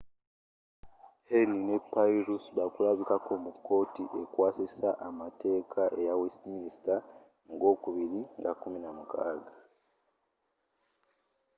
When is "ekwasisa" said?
4.21-4.89